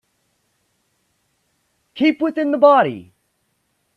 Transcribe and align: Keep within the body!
Keep 1.95 2.21
within 2.23 2.49
the 2.51 2.57
body! 2.57 3.13